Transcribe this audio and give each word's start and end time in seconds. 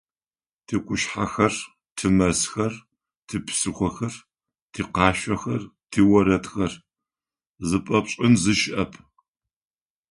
Тикъушъхьэхэр, 0.67 1.53
тимэзхэр, 1.97 2.73
типсыхъохэр, 3.27 4.15
тикъашъохэр, 4.73 5.63
тиорэдхэр- 5.91 6.73
зыпэпшӏын 7.67 8.33
зи 8.41 8.53
щыӏэп. 8.59 8.91